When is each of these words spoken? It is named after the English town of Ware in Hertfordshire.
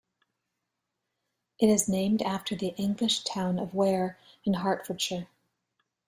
It 1.59 1.69
is 1.69 1.87
named 1.87 2.23
after 2.23 2.55
the 2.55 2.69
English 2.69 3.23
town 3.23 3.59
of 3.59 3.75
Ware 3.75 4.17
in 4.43 4.55
Hertfordshire. 4.55 5.27